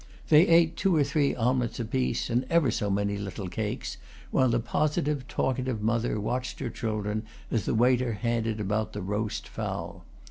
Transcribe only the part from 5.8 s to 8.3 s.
mother watched her children as the waiter